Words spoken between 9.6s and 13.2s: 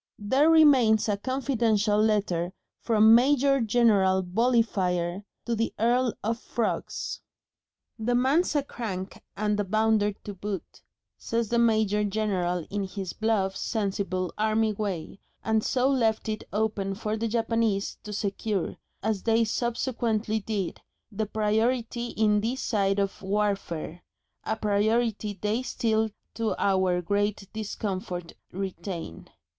bounder to boot," says the Major General in his